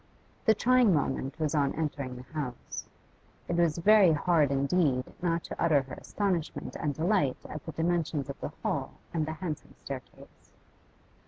[0.45, 2.87] The trying moment was on entering the house;
[3.47, 8.27] it was very hard indeed not to utter her astonishment and delight at the dimensions
[8.27, 10.49] of the hall and the handsome staircase.